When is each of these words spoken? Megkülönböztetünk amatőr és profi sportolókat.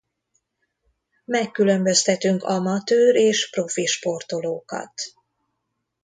Megkülönböztetünk 1.25 2.43
amatőr 2.43 3.15
és 3.15 3.49
profi 3.49 3.85
sportolókat. 3.85 4.91